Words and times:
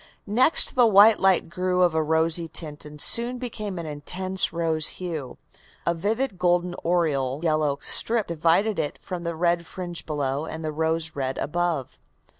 Next 0.25 0.75
the 0.75 0.87
white 0.87 1.19
light 1.19 1.47
grew 1.47 1.83
of 1.83 1.93
a 1.93 2.01
rosy 2.01 2.47
tint, 2.47 2.85
and 2.85 2.99
soon 2.99 3.37
became 3.37 3.77
an 3.77 3.85
intense 3.85 4.51
rose 4.51 4.87
hue. 4.97 5.37
A 5.85 5.93
vivid 5.93 6.39
golden 6.39 6.73
oriole 6.83 7.39
yellow 7.43 7.77
strip 7.81 8.25
divided 8.25 8.79
it 8.79 8.97
from 8.99 9.25
the 9.25 9.35
red 9.35 9.67
fringe 9.67 10.07
below 10.07 10.45
and 10.47 10.65
the 10.65 10.71
rose 10.71 11.15
red 11.15 11.37
above." 11.37 11.99